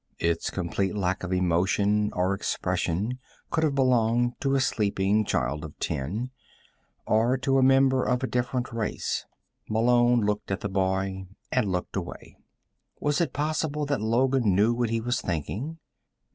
Its 0.17 0.49
complete 0.49 0.95
lack 0.95 1.21
of 1.21 1.31
emotion 1.31 2.11
or 2.13 2.33
expression 2.33 3.19
could 3.51 3.63
have 3.63 3.75
belonged 3.75 4.33
to 4.39 4.55
a 4.55 4.59
sleeping 4.59 5.23
child 5.23 5.63
of 5.63 5.77
ten 5.77 6.31
or 7.05 7.37
to 7.37 7.59
a 7.59 7.61
member 7.61 8.03
of 8.03 8.23
a 8.23 8.27
different 8.27 8.73
race. 8.73 9.27
Malone 9.69 10.19
looked 10.21 10.49
at 10.49 10.61
the 10.61 10.69
boy, 10.69 11.27
and 11.51 11.71
looked 11.71 11.95
away. 11.95 12.35
Was 12.99 13.21
it 13.21 13.31
possible 13.31 13.85
that 13.85 14.01
Logan 14.01 14.55
knew 14.55 14.73
what 14.73 14.89
he 14.89 14.99
was 14.99 15.21
thinking? 15.21 15.77